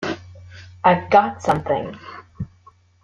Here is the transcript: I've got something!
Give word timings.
I've 0.83 1.11
got 1.11 1.43
something! 1.43 1.95